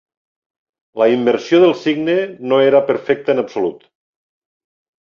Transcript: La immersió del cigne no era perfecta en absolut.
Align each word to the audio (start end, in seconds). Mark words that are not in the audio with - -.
La 1.01 1.07
immersió 1.15 1.59
del 1.65 1.75
cigne 1.83 2.17
no 2.53 2.63
era 2.71 2.83
perfecta 2.91 3.37
en 3.37 3.45
absolut. 3.47 3.89